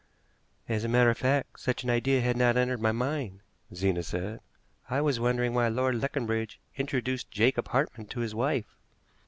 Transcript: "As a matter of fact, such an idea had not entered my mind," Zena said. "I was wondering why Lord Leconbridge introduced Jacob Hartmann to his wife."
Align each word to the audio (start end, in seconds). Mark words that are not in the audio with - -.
"As 0.67 0.83
a 0.83 0.87
matter 0.87 1.11
of 1.11 1.17
fact, 1.19 1.59
such 1.59 1.83
an 1.83 1.91
idea 1.91 2.21
had 2.21 2.35
not 2.35 2.57
entered 2.57 2.81
my 2.81 2.91
mind," 2.91 3.41
Zena 3.71 4.01
said. 4.01 4.39
"I 4.89 4.99
was 4.99 5.19
wondering 5.19 5.53
why 5.53 5.67
Lord 5.67 5.93
Leconbridge 6.01 6.59
introduced 6.75 7.29
Jacob 7.29 7.67
Hartmann 7.67 8.07
to 8.07 8.21
his 8.21 8.33
wife." 8.33 8.75